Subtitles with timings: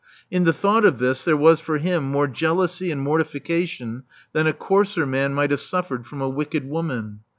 [0.31, 4.01] In the thought of this there was for him more jealousy and mortification
[4.33, 7.19] than a coarser man might have suffered from a wicked woman.